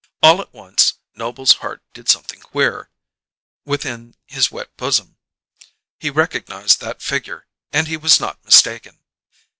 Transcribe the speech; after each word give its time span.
All 0.23 0.41
at 0.41 0.51
once 0.51 0.95
Noble's 1.13 1.57
heart 1.57 1.83
did 1.93 2.09
something 2.09 2.39
queer 2.39 2.89
within 3.65 4.15
his 4.25 4.49
wet 4.49 4.75
bosom. 4.75 5.17
He 5.99 6.09
recognized 6.09 6.81
that 6.81 7.03
figure, 7.03 7.45
and 7.71 7.87
he 7.87 7.97
was 7.97 8.19
not 8.19 8.43
mistaken. 8.43 9.01